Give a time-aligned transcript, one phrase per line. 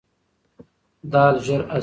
[1.11, 1.79] دال ژر هضمیږي.